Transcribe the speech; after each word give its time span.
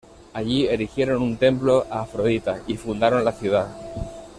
Allí 0.33 0.65
erigieron 0.65 1.21
un 1.21 1.37
templo 1.37 1.85
a 1.91 2.01
Afrodita 2.01 2.59
y 2.65 2.75
fundaron 2.75 3.23
la 3.23 3.33
ciudad. 3.33 3.67